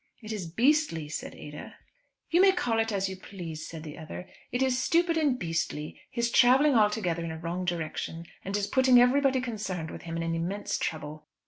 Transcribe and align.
"It 0.23 0.31
is 0.31 0.47
beastly," 0.47 1.09
said 1.09 1.35
Ada. 1.35 1.75
"You 2.31 2.41
may 2.41 2.53
call 2.53 2.79
it 2.79 2.91
as 2.91 3.07
you 3.07 3.15
please," 3.15 3.67
said 3.67 3.83
the 3.83 3.99
other, 3.99 4.27
"it 4.51 4.63
is 4.63 4.81
stupid 4.81 5.15
and 5.15 5.37
beastly. 5.37 6.01
He 6.09 6.19
is 6.21 6.31
travelling 6.31 6.73
altogether 6.73 7.23
in 7.23 7.29
a 7.31 7.37
wrong 7.37 7.65
direction, 7.65 8.25
and 8.43 8.57
is 8.57 8.65
putting 8.65 8.99
everybody 8.99 9.39
concerned 9.41 9.91
with 9.91 10.01
him 10.01 10.17
in 10.17 10.23
immense 10.33 10.79
trouble. 10.79 11.27